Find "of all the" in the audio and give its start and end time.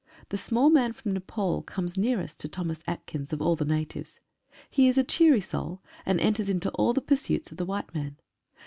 3.33-3.65